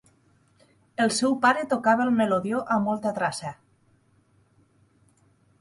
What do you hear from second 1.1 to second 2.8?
seu pare tocava el melodió